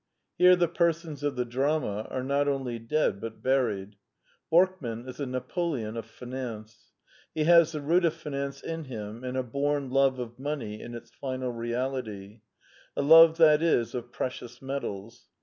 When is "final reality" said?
11.11-12.41